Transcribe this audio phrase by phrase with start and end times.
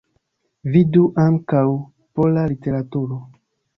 [0.75, 1.63] Vidu ankaŭ:
[2.21, 3.21] Pola literaturo.